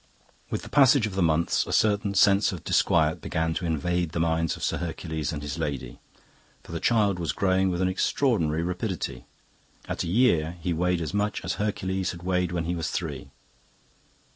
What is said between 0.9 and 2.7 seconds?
of the months a certain sense of